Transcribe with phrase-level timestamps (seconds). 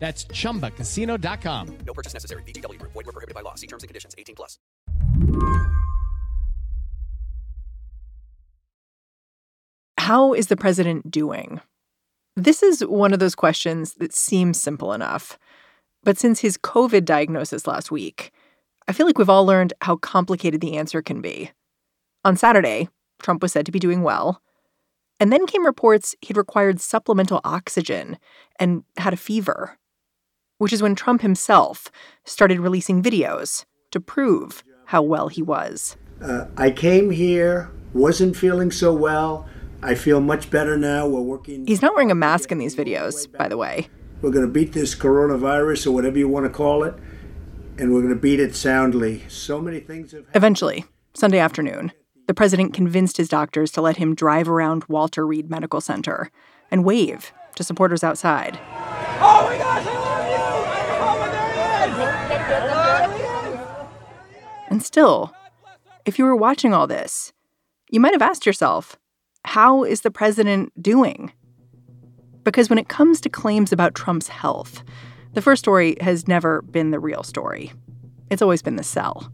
[0.00, 1.78] That's chumbacasino.com.
[1.86, 2.42] No purchase necessary.
[2.42, 2.92] VGW Group.
[2.92, 3.54] Void were prohibited by law.
[3.54, 4.14] See terms and conditions.
[4.18, 4.58] 18 plus.
[9.98, 11.60] How is the president doing?
[12.34, 15.38] This is one of those questions that seems simple enough.
[16.02, 18.32] But since his COVID diagnosis last week,
[18.88, 21.52] I feel like we've all learned how complicated the answer can be.
[22.24, 22.88] On Saturday,
[23.20, 24.40] Trump was said to be doing well.
[25.20, 28.18] And then came reports he'd required supplemental oxygen
[28.58, 29.76] and had a fever,
[30.60, 31.90] which is when Trump himself
[32.24, 35.96] started releasing videos to prove how well he was.
[36.20, 39.48] Uh, I came here, wasn't feeling so well.
[39.82, 41.08] I feel much better now.
[41.08, 41.66] We're working.
[41.66, 43.88] He's not wearing a mask in these videos, by the way.
[44.20, 46.94] We're going to beat this coronavirus or whatever you want to call it,
[47.78, 49.22] and we're going to beat it soundly.
[49.28, 50.36] So many things have happened.
[50.36, 51.92] Eventually, Sunday afternoon,
[52.26, 56.30] the president convinced his doctors to let him drive around Walter Reed Medical Center
[56.70, 58.58] and wave to supporters outside.
[59.22, 60.36] Oh my gosh, I love you!
[61.02, 61.60] Oh, there he
[61.92, 63.50] is!
[64.70, 65.34] And still,
[66.06, 67.32] if you were watching all this,
[67.90, 68.96] you might have asked yourself,
[69.44, 71.32] how is the president doing?
[72.44, 74.84] Because when it comes to claims about Trump's health,
[75.34, 77.72] the first story has never been the real story.
[78.30, 79.32] It's always been the sell.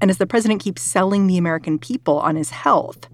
[0.00, 3.08] And as the president keeps selling the American people on his health,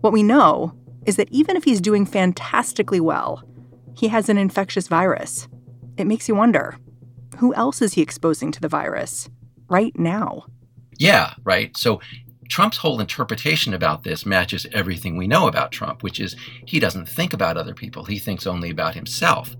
[0.00, 0.72] what we know
[1.04, 3.42] is that even if he's doing fantastically well,
[3.96, 5.48] he has an infectious virus.
[5.96, 6.76] It makes you wonder
[7.38, 9.28] who else is he exposing to the virus
[9.74, 10.44] right now?
[11.00, 11.76] Yeah, right.
[11.76, 12.00] So
[12.48, 17.08] Trump's whole interpretation about this matches everything we know about Trump, which is he doesn't
[17.08, 19.56] think about other people, he thinks only about himself.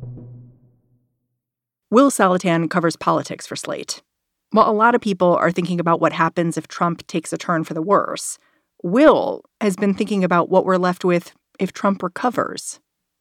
[1.91, 4.03] Will Saletan covers politics for Slate.
[4.51, 7.65] While a lot of people are thinking about what happens if Trump takes a turn
[7.65, 8.39] for the worse,
[8.85, 12.79] Will has been thinking about what we're left with if Trump recovers.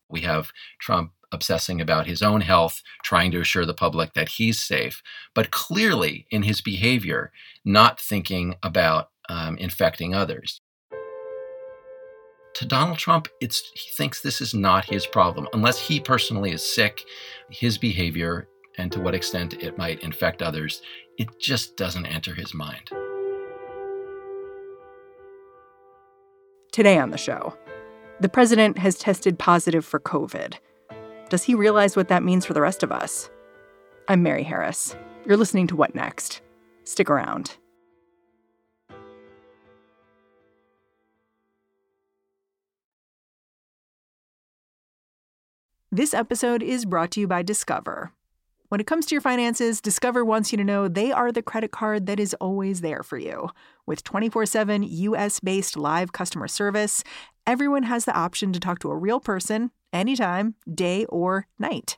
[0.10, 4.60] We have Trump obsessing about his own health, trying to assure the public that he's
[4.60, 5.02] safe,
[5.34, 7.32] but clearly in his behavior,
[7.66, 10.62] not thinking about um, infecting others.
[12.56, 15.48] To Donald Trump, it's he thinks this is not his problem.
[15.54, 17.02] Unless he personally is sick,
[17.50, 20.82] his behavior and to what extent it might infect others,
[21.18, 22.90] it just doesn't enter his mind.
[26.72, 27.56] Today on the show,
[28.20, 30.56] the president has tested positive for COVID.
[31.30, 33.30] Does he realize what that means for the rest of us?
[34.08, 34.96] I'm Mary Harris.
[35.26, 36.42] You're listening to What Next?
[36.84, 37.56] Stick around.
[45.92, 48.12] This episode is brought to you by Discover.
[48.70, 51.72] When it comes to your finances, Discover wants you to know they are the credit
[51.72, 53.50] card that is always there for you.
[53.86, 57.04] With 24 7 US based live customer service,
[57.46, 61.98] everyone has the option to talk to a real person anytime, day or night.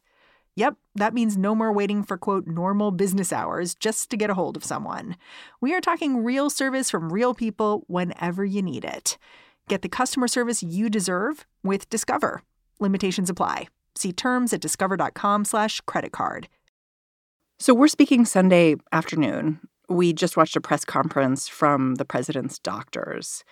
[0.57, 4.35] Yep, that means no more waiting for quote normal business hours just to get a
[4.35, 5.17] hold of someone.
[5.59, 9.17] We are talking real service from real people whenever you need it.
[9.67, 12.43] Get the customer service you deserve with Discover.
[12.79, 13.67] Limitations apply.
[13.95, 16.47] See terms at discover.com slash credit card.
[17.59, 19.59] So we're speaking Sunday afternoon.
[19.87, 23.43] We just watched a press conference from the president's doctors.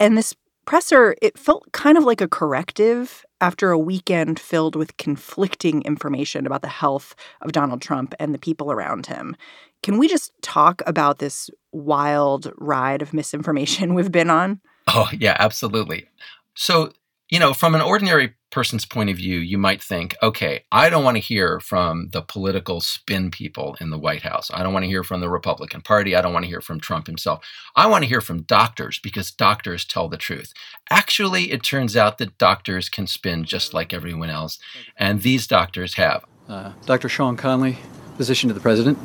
[0.00, 0.34] And this
[0.66, 6.46] presser, it felt kind of like a corrective after a weekend filled with conflicting information
[6.46, 9.36] about the health of Donald Trump and the people around him.
[9.82, 14.60] Can we just talk about this wild ride of misinformation we've been on?
[14.88, 16.08] Oh, yeah, absolutely.
[16.54, 16.92] So,
[17.28, 21.04] you know, from an ordinary person's point of view, you might think, okay, I don't
[21.04, 24.50] want to hear from the political spin people in the White House.
[24.50, 26.16] I don't want to hear from the Republican Party.
[26.16, 27.44] I don't want to hear from Trump himself.
[27.76, 30.54] I want to hear from doctors because doctors tell the truth.
[30.88, 34.58] Actually, it turns out that doctors can spin just like everyone else,
[34.96, 36.24] and these doctors have.
[36.48, 37.10] Uh, Dr.
[37.10, 37.76] Sean Conley,
[38.16, 38.96] physician to the president.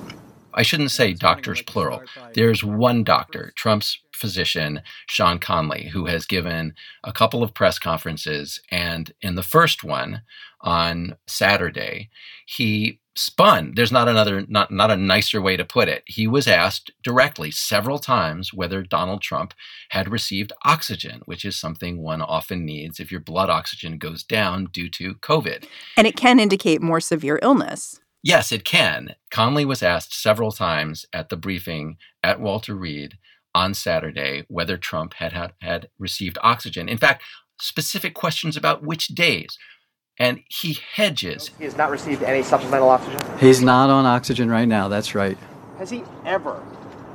[0.54, 2.02] I shouldn't say doctors plural.
[2.34, 8.62] There's one doctor, Trump's physician, Sean Conley, who has given a couple of press conferences.
[8.70, 10.22] And in the first one
[10.62, 12.10] on Saturday,
[12.46, 13.74] he spun.
[13.76, 16.04] There's not another, not, not a nicer way to put it.
[16.06, 19.54] He was asked directly several times whether Donald Trump
[19.90, 24.68] had received oxygen, which is something one often needs if your blood oxygen goes down
[24.72, 25.66] due to COVID.
[25.98, 28.00] And it can indicate more severe illness.
[28.24, 29.16] Yes, it can.
[29.32, 33.18] Conley was asked several times at the briefing at Walter Reed
[33.56, 36.88] on Saturday whether Trump had, had, had received oxygen.
[36.88, 37.24] In fact,
[37.60, 39.58] specific questions about which days.
[40.20, 41.50] And he hedges.
[41.58, 43.20] He has not received any supplemental oxygen?
[43.40, 45.38] He's not on oxygen right now, that's right.
[45.80, 46.64] Has he ever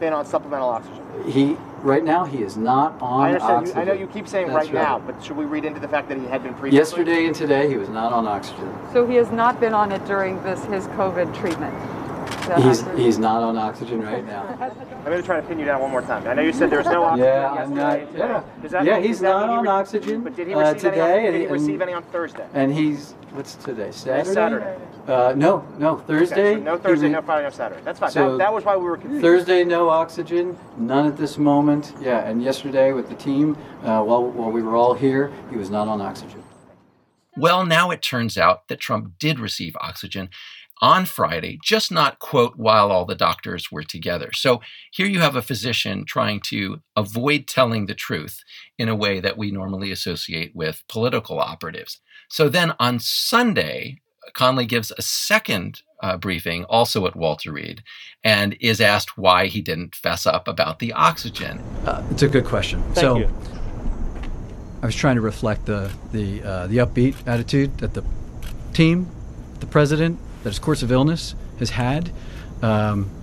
[0.01, 1.31] been on supplemental oxygen?
[1.31, 1.57] He
[1.87, 3.53] right now he is not on I understand.
[3.59, 3.77] oxygen.
[3.77, 5.89] You, I know you keep saying That's right, now, but should we read into the
[5.89, 6.77] fact that he had been previously?
[6.79, 8.73] Yesterday and today he was not on oxygen.
[8.93, 11.75] So he has not been on it during this his COVID treatment.
[12.57, 12.99] He's accurate?
[12.99, 14.43] he's not on oxygen right now.
[14.61, 16.27] I'm going to try to pin you down one more time.
[16.27, 17.99] I know you said there was no oxygen Yeah, I'm yesterday not.
[17.99, 18.19] and today.
[18.19, 21.27] Yeah, that yeah, mean- he's not on re- oxygen But did he uh, receive any?
[21.27, 22.47] On, did he receive and- any on Thursday?
[22.55, 23.91] And he's what's today?
[23.93, 24.33] Saturday.
[24.33, 24.77] Saturday.
[25.07, 26.55] Uh, no, no Thursday.
[26.55, 27.81] Okay, so no he Thursday, re- no Friday, no Saturday.
[27.85, 28.11] That's fine.
[28.11, 29.23] So that, that was why we were confused.
[29.23, 31.93] Thursday, no oxygen, none at this moment.
[32.01, 35.71] Yeah, and yesterday with the team, uh, while while we were all here, he was
[35.71, 36.43] not on oxygen.
[37.37, 40.31] Well, now it turns out that Trump did receive oxygen
[40.83, 44.31] on Friday, just not, quote, while all the doctors were together.
[44.33, 44.61] So
[44.91, 48.43] here you have a physician trying to avoid telling the truth
[48.79, 52.01] in a way that we normally associate with political operatives.
[52.29, 54.01] So then on Sunday,
[54.35, 57.83] Conley gives a second uh, briefing, also at Walter Reed,
[58.23, 61.59] and is asked why he didn't fess up about the oxygen.
[61.87, 62.83] Uh, it's a good question.
[62.83, 63.31] Thank so you.
[64.83, 68.05] I was trying to reflect the the uh, the upbeat attitude that the
[68.75, 69.11] team,
[69.61, 72.11] the president, that his course of illness has had.
[72.63, 73.16] Um, I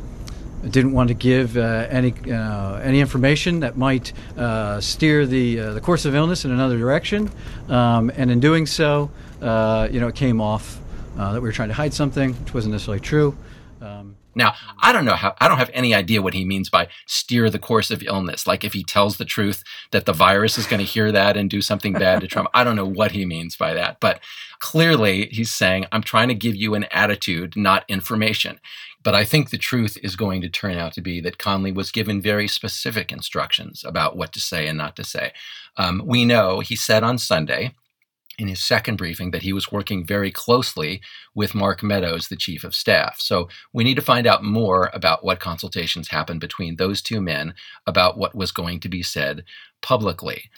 [0.70, 5.74] didn't want to give uh, any uh, any information that might uh, steer the uh,
[5.74, 7.30] the course of illness in another direction,
[7.70, 9.12] um, and in doing so,
[9.42, 10.80] uh, you know, it came off
[11.18, 13.36] uh, that we were trying to hide something, which wasn't necessarily true.
[14.36, 17.50] Now, I don't know how, I don't have any idea what he means by steer
[17.50, 18.48] the course of illness.
[18.48, 21.50] Like if he tells the truth that the virus is going to hear that and
[21.50, 22.50] do something bad to Trump.
[22.54, 24.00] I don't know what he means by that.
[24.00, 24.20] But
[24.60, 28.60] clearly he's saying, I'm trying to give you an attitude, not information.
[29.04, 31.92] But I think the truth is going to turn out to be that Conley was
[31.92, 35.34] given very specific instructions about what to say and not to say.
[35.76, 37.76] Um, we know he said on Sunday,
[38.38, 41.02] in his second briefing that he was working very closely
[41.36, 43.20] with Mark Meadows, the chief of staff.
[43.20, 47.54] So we need to find out more about what consultations happened between those two men
[47.86, 49.44] about what was going to be said
[49.82, 50.50] publicly.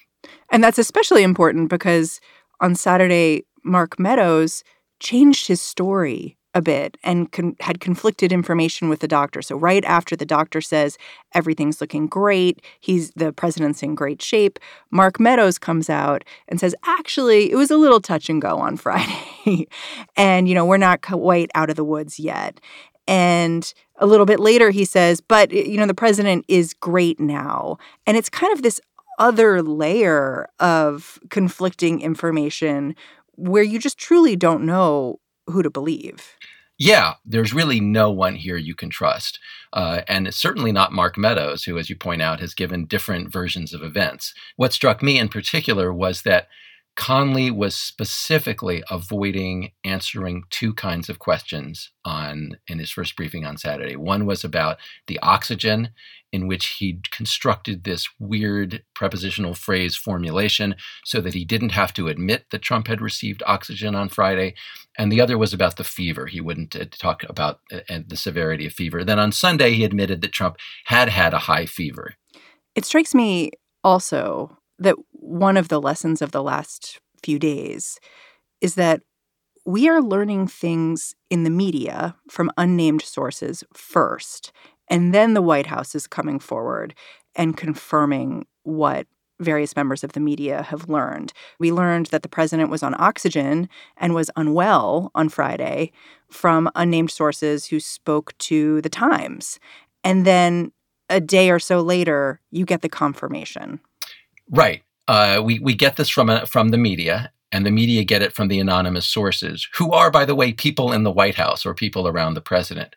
[0.52, 2.20] And that's especially important because
[2.62, 4.64] on Saturday, Mark Meadows
[5.00, 9.42] changed his story a bit and con- had conflicted information with the doctor.
[9.42, 10.98] So right after the doctor says
[11.34, 14.58] everything's looking great, he's the president's in great shape,
[14.90, 18.78] Mark Meadows comes out and says actually it was a little touch and go on
[18.86, 19.68] Friday.
[20.16, 22.60] and you know, we're not quite out of the woods yet.
[23.08, 27.78] And a little bit later he says, but you know, the president is great now.
[28.08, 28.80] And it's kind of this
[29.20, 32.96] other layer of conflicting information
[33.38, 36.36] where you just truly don't know who to believe.
[36.78, 39.40] Yeah, there's really no one here you can trust.
[39.72, 43.32] Uh, and it's certainly not Mark Meadows, who, as you point out, has given different
[43.32, 44.34] versions of events.
[44.58, 46.48] What struck me in particular was that
[46.96, 53.58] Conley was specifically avoiding answering two kinds of questions on in his first briefing on
[53.58, 53.98] Saturday.
[53.98, 54.78] One was about
[55.08, 55.90] the oxygen,
[56.32, 62.08] in which he constructed this weird prepositional phrase formulation so that he didn't have to
[62.08, 64.56] admit that Trump had received oxygen on Friday.
[64.98, 66.28] And the other was about the fever.
[66.28, 69.04] He wouldn't uh, talk about uh, the severity of fever.
[69.04, 72.16] Then on Sunday, he admitted that Trump had had a high fever.
[72.74, 73.52] It strikes me
[73.84, 78.00] also that one of the lessons of the last few days
[78.62, 79.02] is that
[79.66, 84.52] we are learning things in the media from unnamed sources first,
[84.90, 86.94] and then the White House is coming forward
[87.36, 89.08] and confirming what
[89.40, 91.34] various members of the media have learned.
[91.60, 93.68] We learned that the president was on oxygen
[93.98, 95.92] and was unwell on Friday
[96.30, 99.60] from unnamed sources who spoke to the Times.
[100.04, 100.72] And then
[101.10, 103.80] a day or so later, you get the confirmation.
[104.50, 104.84] Right.
[105.08, 108.34] Uh, we we get this from a, from the media, and the media get it
[108.34, 111.74] from the anonymous sources, who are, by the way, people in the White House or
[111.74, 112.96] people around the president.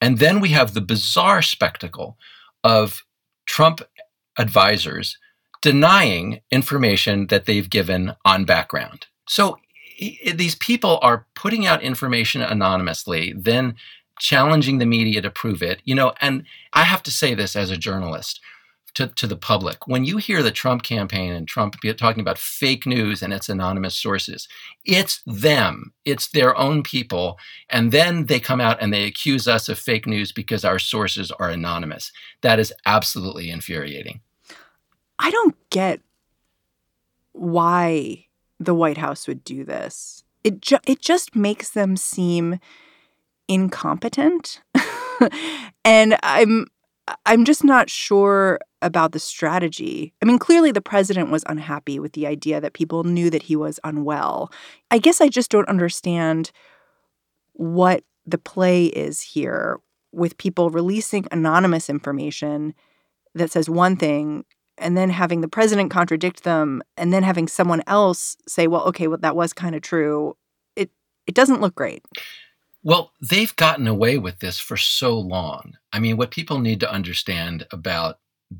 [0.00, 2.16] And then we have the bizarre spectacle
[2.62, 3.04] of
[3.46, 3.80] Trump
[4.38, 5.18] advisors
[5.60, 9.06] denying information that they've given on background.
[9.28, 9.58] So
[9.98, 13.74] these people are putting out information anonymously, then
[14.20, 15.80] challenging the media to prove it.
[15.84, 18.40] You know, and I have to say this as a journalist
[18.98, 19.86] to, to the public.
[19.86, 23.94] When you hear the Trump campaign and Trump talking about fake news and its anonymous
[23.94, 24.48] sources,
[24.84, 27.38] it's them, it's their own people.
[27.70, 31.30] And then they come out and they accuse us of fake news because our sources
[31.30, 32.10] are anonymous.
[32.40, 34.20] That is absolutely infuriating.
[35.20, 36.00] I don't get
[37.32, 38.26] why
[38.58, 40.24] the White House would do this.
[40.42, 42.58] It ju- it just makes them seem
[43.46, 44.60] incompetent.
[45.84, 46.66] and I'm
[47.26, 50.12] I'm just not sure about the strategy.
[50.22, 53.56] I mean, clearly the president was unhappy with the idea that people knew that he
[53.56, 54.52] was unwell.
[54.90, 56.50] I guess I just don't understand
[57.54, 59.80] what the play is here
[60.12, 62.74] with people releasing anonymous information
[63.34, 64.44] that says one thing
[64.78, 69.08] and then having the president contradict them and then having someone else say, well, okay,
[69.08, 70.36] well, that was kind of true.
[70.76, 70.90] It
[71.26, 72.04] it doesn't look great.
[72.82, 75.74] Well, they've gotten away with this for so long.
[75.92, 78.18] I mean, what people need to understand about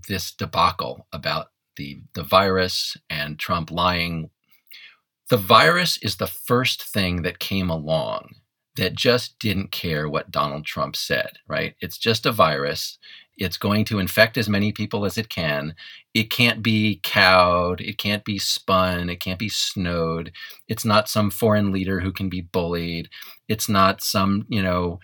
[0.09, 4.31] this debacle about the the virus and Trump lying,
[5.31, 8.35] the virus is the first thing that came along
[8.77, 11.75] that just didn't care what Donald Trump said, right?
[11.81, 12.99] It's just a virus.
[13.39, 15.75] It's going to infect as many people as it can.
[16.13, 17.81] It can't be cowed.
[17.81, 19.09] It can't be spun.
[19.09, 20.33] It can't be snowed.
[20.67, 23.09] It's not some foreign leader who can be bullied.
[23.49, 24.99] It's not some, you know,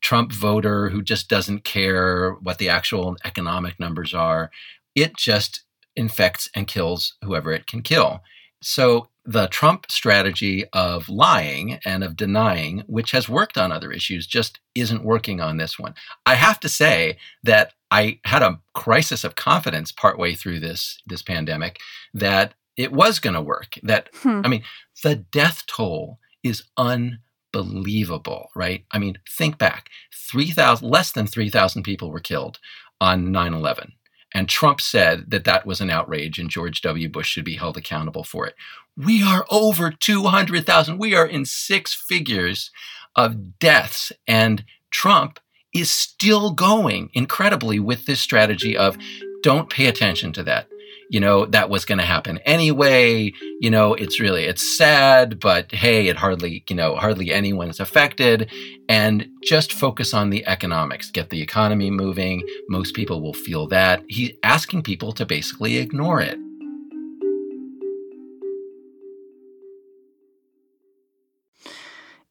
[0.00, 4.50] Trump voter who just doesn't care what the actual economic numbers are.
[4.94, 5.62] It just
[5.96, 8.22] infects and kills whoever it can kill.
[8.62, 14.26] So the Trump strategy of lying and of denying, which has worked on other issues,
[14.26, 15.94] just isn't working on this one.
[16.26, 21.22] I have to say that I had a crisis of confidence partway through this this
[21.22, 21.78] pandemic
[22.12, 23.78] that it was going to work.
[23.84, 24.40] That hmm.
[24.44, 24.64] I mean,
[25.04, 28.84] the death toll is unbelievable, right?
[28.90, 29.90] I mean, think back.
[30.12, 32.58] 3,000 less than 3,000 people were killed
[33.00, 33.92] on 9/11.
[34.34, 37.08] And Trump said that that was an outrage and George W.
[37.08, 38.54] Bush should be held accountable for it.
[38.96, 40.98] We are over 200,000.
[40.98, 42.70] We are in six figures
[43.16, 44.12] of deaths.
[44.28, 45.40] And Trump
[45.72, 48.96] is still going incredibly with this strategy of
[49.42, 50.68] don't pay attention to that
[51.10, 53.32] you know that was going to happen anyway.
[53.60, 57.80] You know it's really it's sad but hey it hardly you know hardly anyone is
[57.80, 58.50] affected.
[58.88, 61.10] And just focus on the economics.
[61.10, 62.42] Get the economy moving.
[62.68, 64.02] Most people will feel that.
[64.08, 66.38] He's asking people to basically ignore it.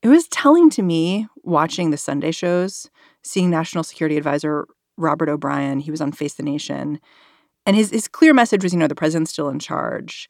[0.02, 2.90] It was telling to me watching the sunday shows
[3.24, 4.68] seeing national security advisor
[4.98, 7.00] robert o'brien he was on face the nation
[7.66, 10.30] and his, his clear message was, you know, the president's still in charge.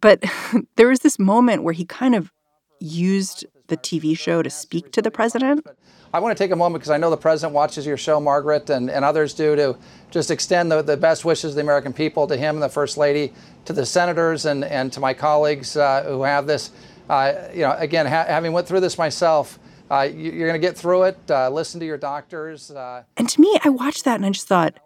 [0.00, 0.24] But
[0.76, 2.32] there was this moment where he kind of
[2.80, 5.66] used the TV show to speak to the president.
[6.12, 8.68] I want to take a moment because I know the president watches your show, Margaret,
[8.68, 9.78] and, and others do, to
[10.10, 12.98] just extend the, the best wishes of the American people to him and the First
[12.98, 13.32] Lady,
[13.64, 16.70] to the senators and, and to my colleagues uh, who have this.
[17.08, 19.58] Uh, you know, again, ha- having went through this myself,
[19.90, 21.18] uh, you, are going to get through it.
[21.30, 22.70] Uh, listen to your doctors.
[22.70, 23.04] Uh.
[23.16, 24.78] and to me, I watched that and I just thought,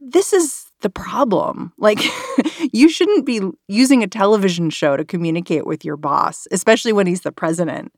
[0.00, 1.72] this is the problem.
[1.78, 1.98] Like,
[2.72, 7.22] you shouldn't be using a television show to communicate with your boss, especially when he's
[7.22, 7.92] the president.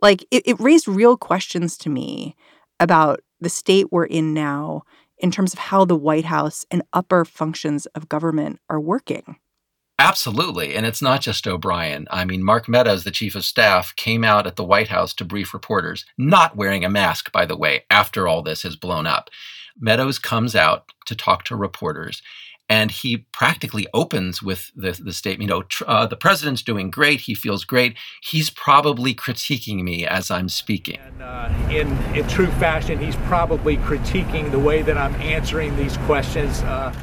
[0.00, 2.36] Like, it, it raised real questions to me
[2.80, 4.84] about the state we're in now
[5.18, 9.36] in terms of how the White House and upper functions of government are working.
[9.98, 10.76] Absolutely.
[10.76, 12.06] And it's not just O'Brien.
[12.08, 15.24] I mean, Mark Meadows, the chief of staff, came out at the White House to
[15.24, 19.28] brief reporters, not wearing a mask, by the way, after all this has blown up.
[19.80, 22.22] Meadows comes out to talk to reporters.
[22.70, 27.22] And he practically opens with the, the statement, you know, uh, the president's doing great.
[27.22, 27.96] He feels great.
[28.22, 30.98] He's probably critiquing me as I'm speaking.
[30.98, 35.96] And, uh, in, in true fashion, he's probably critiquing the way that I'm answering these
[35.98, 36.60] questions.
[36.60, 36.94] Uh,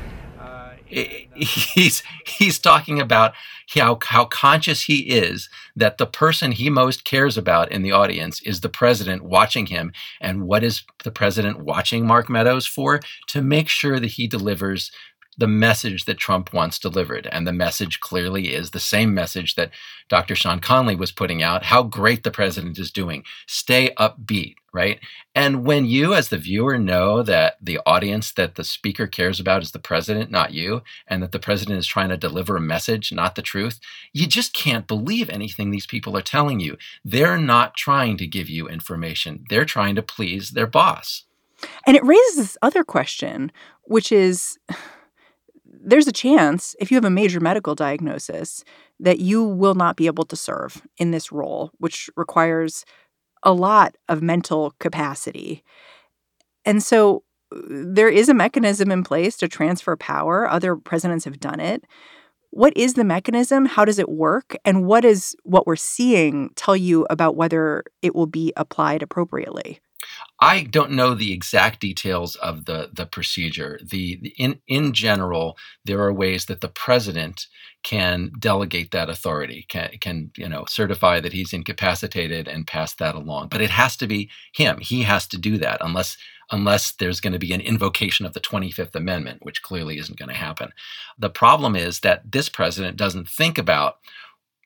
[1.35, 3.33] he's he's talking about
[3.75, 8.41] how how conscious he is that the person he most cares about in the audience
[8.41, 9.91] is the president watching him.
[10.21, 13.01] And what is the president watching Mark Meadows for?
[13.27, 14.91] To make sure that he delivers
[15.37, 17.27] the message that Trump wants delivered.
[17.27, 19.71] And the message clearly is the same message that
[20.07, 20.35] Dr.
[20.35, 23.23] Sean Conley was putting out how great the president is doing.
[23.47, 24.99] Stay upbeat, right?
[25.33, 29.63] And when you, as the viewer, know that the audience that the speaker cares about
[29.63, 33.11] is the president, not you, and that the president is trying to deliver a message,
[33.11, 33.79] not the truth,
[34.13, 36.77] you just can't believe anything these people are telling you.
[37.03, 41.23] They're not trying to give you information, they're trying to please their boss.
[41.85, 43.51] And it raises this other question,
[43.83, 44.59] which is
[45.81, 48.63] there's a chance if you have a major medical diagnosis
[48.99, 52.85] that you will not be able to serve in this role, which requires
[53.43, 55.63] a lot of mental capacity.
[56.65, 57.23] And so
[57.55, 60.49] uh, there is a mechanism in place to transfer power.
[60.49, 61.85] Other presidents have done it.
[62.49, 63.65] What is the mechanism?
[63.65, 64.55] How does it work?
[64.63, 69.81] And what is what we're seeing tell you about whether it will be applied appropriately?
[70.39, 73.79] I don't know the exact details of the the procedure.
[73.83, 77.47] The, the, in in general, there are ways that the president
[77.83, 83.15] can delegate that authority, can can you know certify that he's incapacitated and pass that
[83.15, 83.49] along.
[83.49, 84.79] But it has to be him.
[84.79, 86.17] He has to do that unless
[86.51, 90.29] unless there's going to be an invocation of the 25th Amendment, which clearly isn't going
[90.29, 90.71] to happen.
[91.17, 93.97] The problem is that this president doesn't think about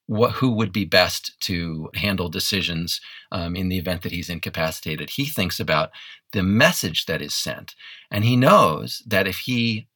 [0.09, 2.99] what, who would be best to handle decisions
[3.31, 5.11] um, in the event that he's incapacitated.
[5.11, 5.91] He thinks about
[6.31, 7.75] the message that is sent.
[8.09, 9.87] And he knows that if he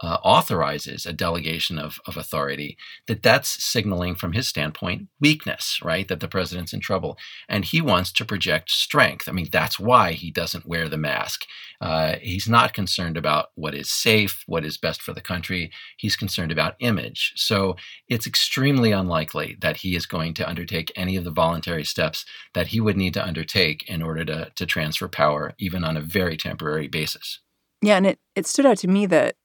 [0.00, 2.76] uh, authorizes a delegation of, of authority,
[3.06, 6.06] that that's signaling from his standpoint weakness, right?
[6.08, 7.18] That the president's in trouble.
[7.48, 9.28] And he wants to project strength.
[9.28, 11.46] I mean, that's why he doesn't wear the mask.
[11.80, 15.70] Uh, he's not concerned about what is safe, what is best for the country.
[15.96, 17.32] He's concerned about image.
[17.36, 17.76] So
[18.08, 22.24] it's extremely unlikely that he is going to undertake any of the voluntary steps
[22.54, 26.00] that he would need to undertake in order to, to transfer power, even on a
[26.00, 27.40] very temporary basis.
[27.80, 29.36] Yeah, and it, it stood out to me that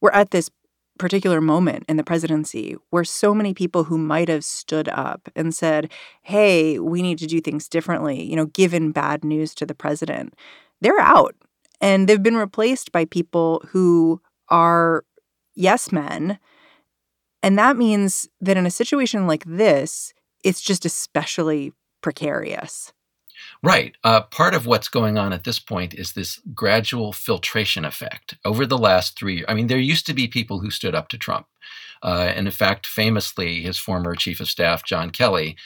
[0.00, 0.50] we're at this
[0.98, 5.54] particular moment in the presidency where so many people who might have stood up and
[5.54, 5.90] said,
[6.22, 10.34] hey, we need to do things differently, you know, given bad news to the president,
[10.80, 11.34] they're out.
[11.80, 15.04] And they've been replaced by people who are
[15.54, 16.38] yes men.
[17.42, 20.12] And that means that in a situation like this,
[20.44, 22.92] it's just especially precarious.
[23.62, 23.94] Right.
[24.02, 28.36] Uh, part of what's going on at this point is this gradual filtration effect.
[28.44, 31.08] Over the last three years, I mean, there used to be people who stood up
[31.08, 31.46] to Trump.
[32.02, 35.56] Uh, and in fact, famously, his former chief of staff, John Kelly,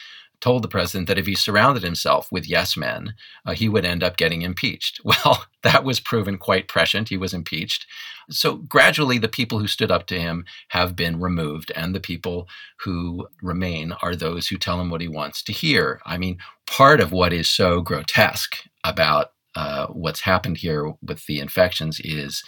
[0.41, 3.15] told the president that if he surrounded himself with yes men,
[3.47, 5.01] uh, he would end up getting impeached.
[5.25, 7.09] Well, that was proven quite prescient.
[7.09, 7.87] He was impeached.
[8.29, 12.49] So gradually, the people who stood up to him have been removed, and the people
[12.81, 16.01] who remain are those who tell him what he wants to hear.
[16.05, 21.39] I mean, part of what is so grotesque about uh, what's happened here with the
[21.39, 22.43] infections is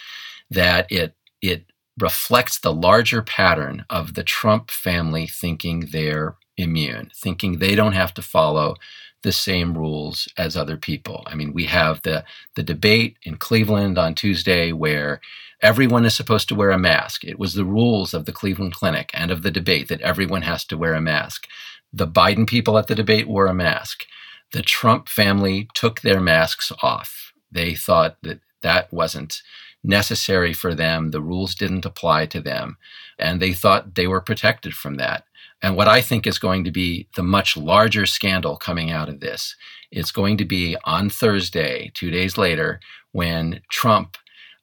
[0.51, 1.67] that it it
[1.99, 8.13] reflects the larger pattern of the Trump family thinking they're immune, thinking they don't have
[8.15, 8.77] to follow
[9.23, 11.23] the same rules as other people.
[11.27, 15.21] I mean, we have the the debate in Cleveland on Tuesday where
[15.63, 17.25] everyone is supposed to wear a mask.
[17.25, 20.65] It was the rules of the Cleveland Clinic and of the debate that everyone has
[20.67, 21.47] to wear a mask.
[21.97, 24.05] The Biden people at the debate wore a mask.
[24.53, 27.33] The Trump family took their masks off.
[27.51, 29.41] They thought that that wasn't
[29.83, 31.11] necessary for them.
[31.11, 32.77] The rules didn't apply to them.
[33.19, 35.25] And they thought they were protected from that.
[35.63, 39.21] And what I think is going to be the much larger scandal coming out of
[39.21, 39.57] this,
[39.91, 42.79] it's going to be on Thursday, two days later,
[43.13, 44.19] when Trump,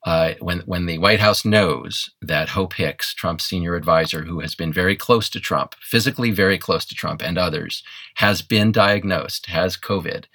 [0.06, 4.54] uh, when when the White House knows that Hope Hicks, Trump's senior advisor, who has
[4.54, 7.84] been very close to Trump, physically very close to Trump and others,
[8.16, 10.26] has been diagnosed, has COVID.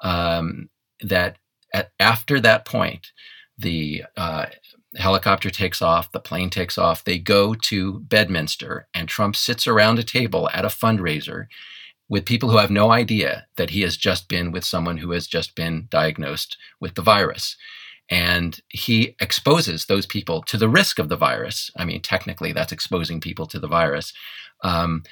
[0.00, 1.36] Um, that
[1.72, 3.12] at, after that point,
[3.56, 4.46] the uh,
[4.96, 7.04] helicopter takes off, the plane takes off.
[7.04, 11.46] They go to Bedminster, and Trump sits around a table at a fundraiser
[12.08, 15.26] with people who have no idea that he has just been with someone who has
[15.26, 17.56] just been diagnosed with the virus.
[18.12, 21.70] And he exposes those people to the risk of the virus.
[21.78, 24.12] I mean, technically, that's exposing people to the virus.
[24.62, 25.02] Um,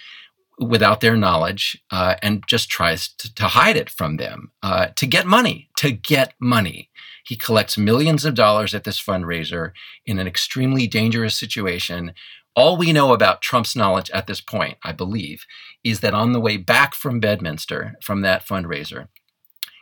[0.58, 5.06] without their knowledge uh, and just tries to, to, hide it from them uh, to
[5.06, 6.90] get money, to get money.
[7.24, 9.72] He collects millions of dollars at this fundraiser
[10.04, 12.12] in an extremely dangerous situation.
[12.54, 15.46] All we know about Trump's knowledge at this point, I believe,
[15.82, 19.08] is that on the way back from Bedminster, from that fundraiser,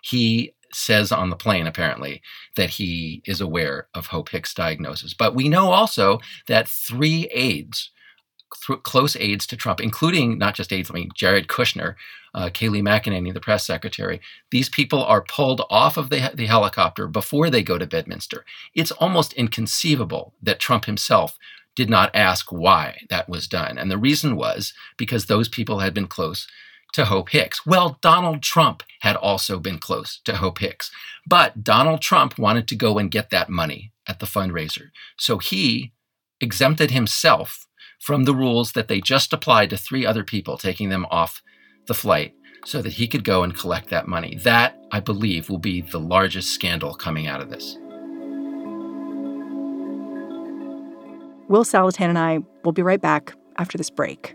[0.04, 2.22] he says on the plane, apparently,
[2.57, 5.14] that he is aware of Hope Hicks' diagnosis.
[5.14, 7.90] But we know also that three aides
[8.66, 11.94] th- close aides to Trump, including not just aides, I mean, Jared Kushner,
[12.35, 14.20] uh, Kayleigh McEnany, the press secretary.
[14.50, 18.44] These people are pulled off of the, the helicopter before they go to Bedminster.
[18.74, 21.38] It's almost inconceivable that Trump himself
[21.74, 23.78] did not ask why that was done.
[23.78, 26.46] And the reason was because those people had been close
[26.92, 27.66] to Hope Hicks.
[27.66, 30.90] Well, Donald Trump had also been close to Hope Hicks,
[31.27, 34.88] but Donald Trump wanted to go and get that money at the fundraiser.
[35.18, 35.92] So he
[36.40, 37.66] exempted himself
[38.01, 41.42] from the rules that they just applied to three other people, taking them off
[41.87, 44.37] the flight so that he could go and collect that money.
[44.42, 47.77] That, I believe, will be the largest scandal coming out of this.
[51.48, 54.35] Will Saletan and I will be right back after this break.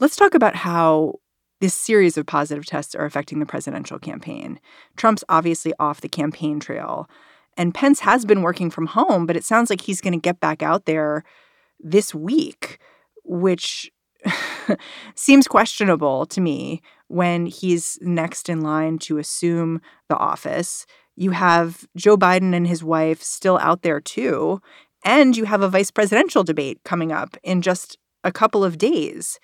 [0.00, 1.16] Let's talk about how
[1.60, 4.58] this series of positive tests are affecting the presidential campaign.
[4.96, 7.06] Trump's obviously off the campaign trail,
[7.54, 10.40] and Pence has been working from home, but it sounds like he's going to get
[10.40, 11.22] back out there
[11.78, 12.78] this week,
[13.24, 13.92] which
[15.14, 20.86] seems questionable to me when he's next in line to assume the office.
[21.14, 24.62] You have Joe Biden and his wife still out there too,
[25.04, 29.38] and you have a vice presidential debate coming up in just a couple of days.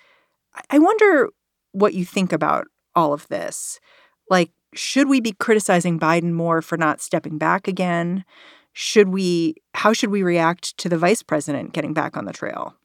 [0.69, 1.29] I wonder
[1.71, 3.79] what you think about all of this.
[4.29, 8.25] Like, should we be criticizing Biden more for not stepping back again?
[8.73, 12.75] Should we, how should we react to the vice president getting back on the trail?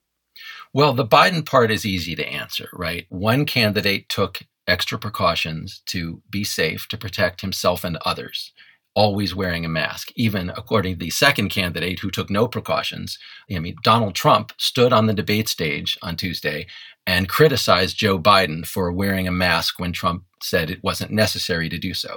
[0.73, 3.07] Well, the Biden part is easy to answer, right?
[3.11, 8.53] One candidate took extra precautions to be safe, to protect himself and others
[8.95, 13.19] always wearing a mask, even according to the second candidate who took no precautions.
[13.51, 16.67] I mean, Donald Trump stood on the debate stage on Tuesday
[17.07, 21.79] and criticized Joe Biden for wearing a mask when Trump said it wasn't necessary to
[21.79, 22.17] do so.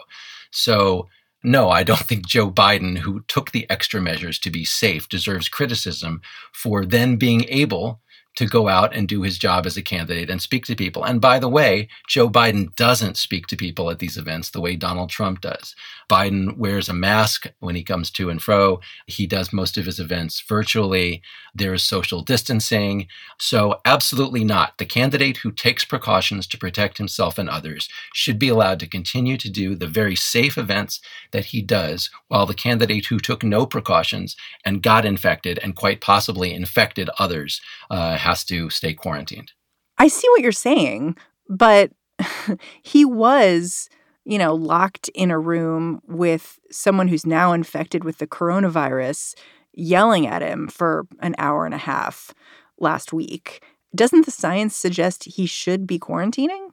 [0.52, 1.10] So,
[1.43, 5.48] no, I don't think Joe Biden, who took the extra measures to be safe, deserves
[5.48, 6.21] criticism
[6.54, 8.02] for then being able
[8.36, 11.04] to go out and do his job as a candidate and speak to people.
[11.04, 14.76] And by the way, Joe Biden doesn't speak to people at these events the way
[14.76, 15.76] Donald Trump does.
[16.10, 18.80] Biden wears a mask when he comes to and fro.
[19.08, 21.21] He does most of his events virtually.
[21.54, 23.08] There's social distancing.
[23.39, 24.78] So, absolutely not.
[24.78, 29.38] The candidate who takes precautions to protect himself and others should be allowed to continue
[29.38, 31.00] to do the very safe events
[31.32, 36.02] that he does, while the candidate who took no precautions and got infected and quite
[36.02, 39.52] possibly infected others uh, has to stay quarantined.
[39.98, 41.16] I see what you're saying,
[41.48, 41.92] but
[42.84, 43.90] he was,
[44.26, 49.36] you know, locked in a room with someone who's now infected with the coronavirus
[49.74, 52.34] yelling at him for an hour and a half
[52.80, 53.64] last week.
[53.94, 56.70] Doesn't the science suggest he should be quarantining?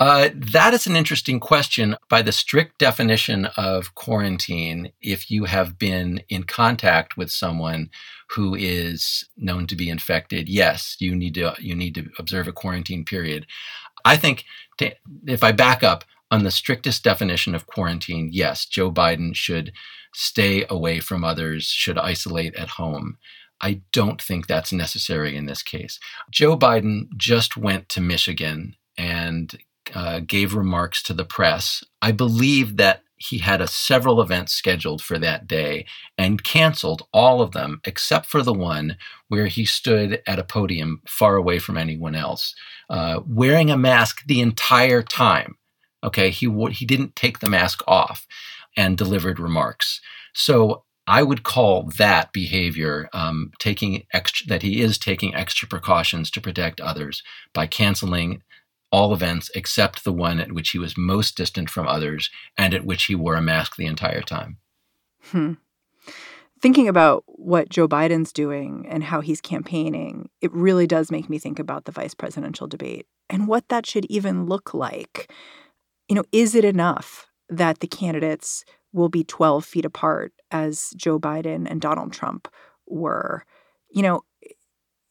[0.00, 1.96] Uh, that is an interesting question.
[2.08, 7.90] By the strict definition of quarantine, if you have been in contact with someone
[8.30, 12.52] who is known to be infected, yes, you need to you need to observe a
[12.52, 13.46] quarantine period.
[14.04, 14.44] I think
[14.78, 14.92] to,
[15.26, 19.72] if I back up on the strictest definition of quarantine, yes, Joe Biden should
[20.12, 23.18] stay away from others, should isolate at home.
[23.60, 26.00] I don't think that's necessary in this case.
[26.30, 29.56] Joe Biden just went to Michigan and
[29.94, 31.82] uh, gave remarks to the press.
[32.00, 35.86] I believe that he had a, several events scheduled for that day
[36.18, 38.96] and canceled all of them except for the one
[39.28, 42.54] where he stood at a podium far away from anyone else,
[42.90, 45.56] uh, wearing a mask the entire time.
[46.02, 48.26] Okay, he he didn't take the mask off
[48.76, 50.00] and delivered remarks.
[50.34, 56.30] So I would call that behavior um, taking extra that he is taking extra precautions
[56.30, 58.42] to protect others by canceling
[58.94, 62.86] all events except the one at which he was most distant from others and at
[62.86, 64.58] which he wore a mask the entire time.
[65.32, 65.54] Hmm.
[66.62, 71.40] Thinking about what Joe Biden's doing and how he's campaigning, it really does make me
[71.40, 75.28] think about the vice presidential debate and what that should even look like.
[76.08, 81.18] You know, is it enough that the candidates will be 12 feet apart as Joe
[81.18, 82.46] Biden and Donald Trump
[82.86, 83.44] were?
[83.90, 84.20] You know,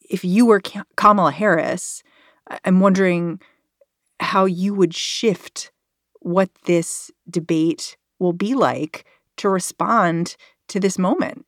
[0.10, 0.62] if you were
[0.96, 2.02] Kamala Harris,
[2.64, 3.42] I'm wondering
[4.24, 5.72] how you would shift
[6.20, 9.06] what this debate will be like
[9.38, 10.36] to respond
[10.70, 11.46] to this moment.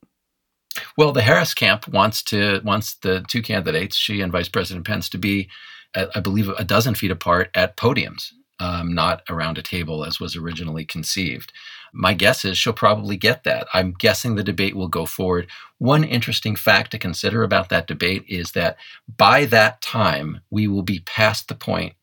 [0.97, 5.09] Well, the Harris camp wants to wants the two candidates, she and Vice President Pence,
[5.09, 5.49] to be,
[5.95, 10.35] I believe, a dozen feet apart at podiums, um, not around a table as was
[10.35, 11.53] originally conceived.
[11.93, 13.67] My guess is she'll probably get that.
[13.73, 15.47] I'm guessing the debate will go forward.
[15.77, 18.75] One interesting fact to consider about that debate is that
[19.15, 21.93] by that time, we will be past the point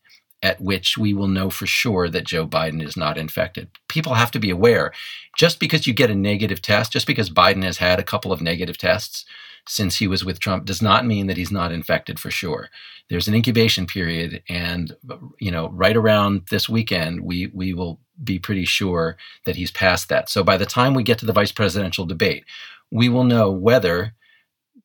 [0.43, 3.69] at which we will know for sure that Joe Biden is not infected.
[3.87, 4.91] People have to be aware
[5.37, 8.41] just because you get a negative test, just because Biden has had a couple of
[8.41, 9.25] negative tests
[9.67, 12.69] since he was with Trump does not mean that he's not infected for sure.
[13.09, 14.95] There's an incubation period and
[15.39, 20.09] you know right around this weekend we we will be pretty sure that he's past
[20.09, 20.29] that.
[20.29, 22.43] So by the time we get to the vice presidential debate,
[22.91, 24.13] we will know whether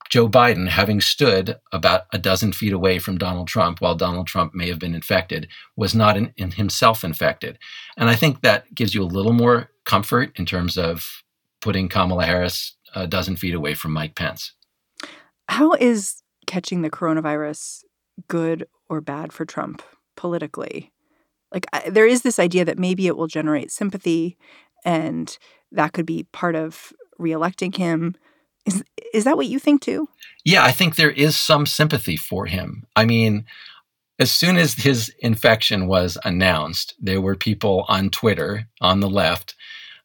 [0.09, 4.55] Joe Biden, having stood about a dozen feet away from Donald Trump while Donald Trump
[4.55, 7.59] may have been infected, was not in, in himself infected.
[7.97, 11.23] And I think that gives you a little more comfort in terms of
[11.61, 14.53] putting Kamala Harris a dozen feet away from Mike Pence.
[15.49, 17.85] How is catching the coronavirus
[18.29, 19.83] good or bad for Trump
[20.17, 20.93] politically?
[21.53, 24.37] Like, I, there is this idea that maybe it will generate sympathy
[24.85, 25.37] and
[25.73, 28.17] that could be part of reelecting him.
[28.69, 30.09] Is, is that what you think too?
[30.45, 32.87] Yeah, I think there is some sympathy for him.
[32.95, 33.47] I mean,
[34.19, 39.55] as soon as his infection was announced, there were people on Twitter on the left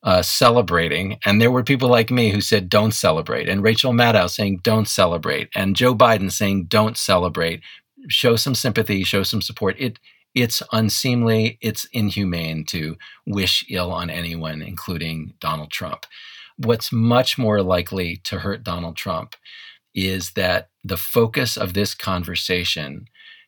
[0.04, 4.30] uh, celebrating, and there were people like me who said, "Don't celebrate," and Rachel Maddow
[4.30, 7.62] saying, "Don't celebrate," and Joe Biden saying, "Don't celebrate."
[8.10, 9.76] Show some sympathy, show some support.
[9.80, 9.99] It
[10.36, 16.06] it's unseemly, it's inhumane to wish ill on anyone, including Donald Trump.
[16.58, 19.36] What's much more likely to hurt Donald Trump
[19.96, 23.06] is that the focus of this conversation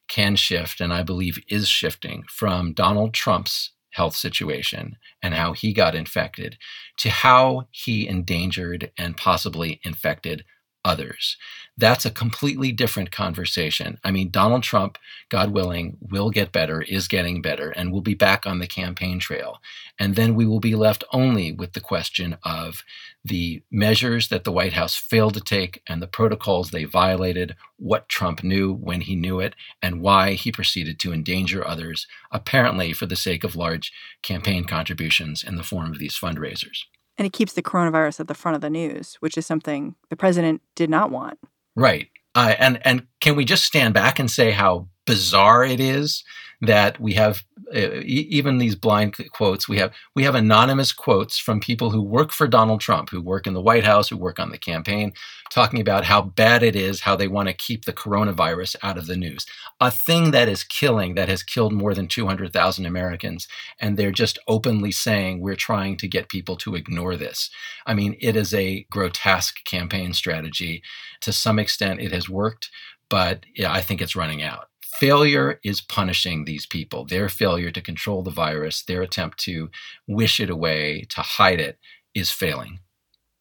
[0.08, 5.74] can shift, and I believe is shifting from Donald Trump's health situation and how he
[5.74, 6.58] got infected
[6.98, 10.44] to how he endangered and possibly infected
[10.86, 11.36] others.
[11.78, 14.00] That's a completely different conversation.
[14.02, 18.14] I mean, Donald Trump, God willing, will get better, is getting better, and will be
[18.14, 19.58] back on the campaign trail.
[20.00, 22.84] And then we will be left only with the question of
[23.26, 28.08] the measures that the White House failed to take and the protocols they violated, what
[28.08, 33.06] Trump knew when he knew it, and why he proceeded to endanger others, apparently for
[33.06, 36.84] the sake of large campaign contributions in the form of these fundraisers.
[37.18, 40.18] And it keeps the coronavirus at the front of the news, which is something the
[40.18, 41.40] president did not want.
[41.76, 42.10] Right.
[42.36, 46.24] Uh, and and can we just stand back and say how bizarre it is
[46.62, 47.44] that we have
[47.76, 52.32] uh, even these blind quotes we have we have anonymous quotes from people who work
[52.32, 55.12] for Donald Trump who work in the White House who work on the campaign
[55.52, 59.08] talking about how bad it is how they want to keep the coronavirus out of
[59.08, 59.46] the news.
[59.80, 63.48] A thing that is killing that has killed more than 200,000 Americans
[63.80, 67.50] and they're just openly saying we're trying to get people to ignore this.
[67.86, 70.84] I mean it is a grotesque campaign strategy.
[71.22, 72.70] To some extent it has worked
[73.10, 74.68] but yeah, I think it's running out
[75.00, 77.06] failure is punishing these people.
[77.06, 79.70] Their failure to control the virus, their attempt to
[80.08, 81.78] wish it away, to hide it,
[82.14, 82.80] is failing.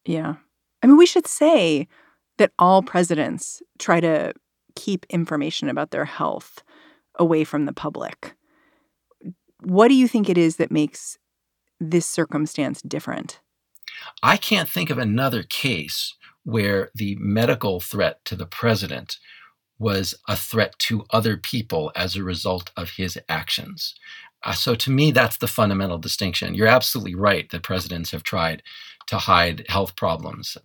[0.05, 0.35] Yeah.
[0.83, 1.87] I mean, we should say
[2.37, 4.33] that all presidents try to
[4.75, 6.63] keep information about their health
[7.17, 8.35] away from the public.
[9.61, 11.17] What do you think it is that makes
[11.79, 13.39] this circumstance different?
[14.21, 19.17] I can't think of another case where the medical threat to the president
[19.77, 23.95] was a threat to other people as a result of his actions.
[24.43, 26.53] Uh, so to me, that's the fundamental distinction.
[26.53, 28.61] You're absolutely right that presidents have tried
[29.07, 30.57] to hide health problems.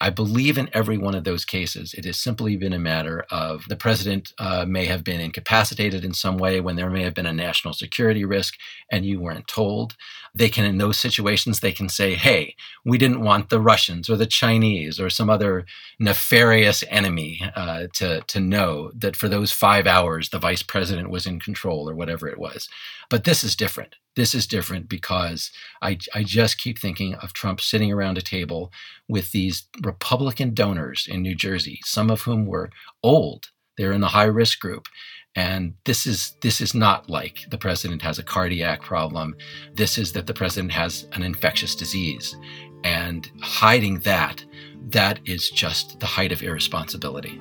[0.00, 3.64] I believe in every one of those cases, it has simply been a matter of
[3.68, 7.26] the president uh, may have been incapacitated in some way when there may have been
[7.26, 8.54] a national security risk
[8.92, 9.96] and you weren't told.
[10.34, 14.16] They can, in those situations, they can say, hey, we didn't want the Russians or
[14.16, 15.66] the Chinese or some other
[15.98, 21.26] nefarious enemy uh, to, to know that for those five hours the vice president was
[21.26, 22.68] in control or whatever it was.
[23.10, 23.96] But this is different.
[24.16, 28.72] This is different because I, I just keep thinking of Trump sitting around a table
[29.08, 32.70] with these Republican donors in New Jersey, some of whom were
[33.02, 33.50] old.
[33.76, 34.88] They're in the high risk group.
[35.36, 39.36] And this is this is not like the president has a cardiac problem.
[39.72, 42.36] This is that the president has an infectious disease.
[42.82, 44.44] And hiding that,
[44.90, 47.40] that is just the height of irresponsibility.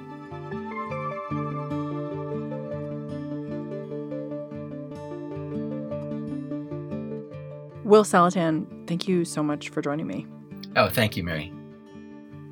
[7.88, 10.28] Will Saletan, thank you so much for joining me.
[10.76, 11.54] Oh, thank you, Mary.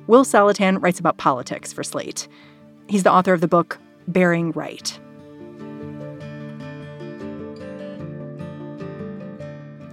[0.06, 2.26] Will Saletan writes about politics for Slate.
[2.88, 4.98] He's the author of the book Bearing Right.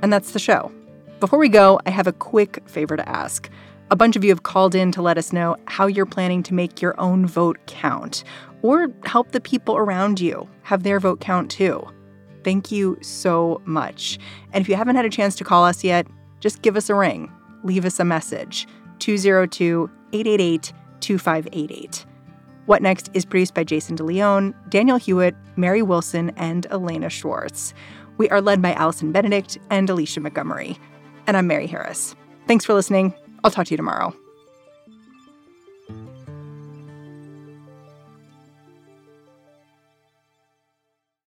[0.02, 0.72] And that's the show.
[1.20, 3.50] Before we go, I have a quick favor to ask.
[3.92, 6.54] A bunch of you have called in to let us know how you're planning to
[6.54, 8.24] make your own vote count
[8.62, 11.86] or help the people around you have their vote count too.
[12.44, 14.20] Thank you so much.
[14.52, 16.08] And if you haven't had a chance to call us yet,
[16.40, 17.32] just give us a ring.
[17.64, 18.68] Leave us a message
[19.00, 22.06] 202 888 2588.
[22.66, 27.74] What Next is produced by Jason DeLeon, Daniel Hewitt, Mary Wilson, and Elena Schwartz.
[28.18, 30.78] We are led by Allison Benedikt and Alicia Montgomery.
[31.28, 32.16] And I'm Mary Harris.
[32.48, 33.14] Thanks for listening.
[33.44, 34.16] I'll talk to you tomorrow.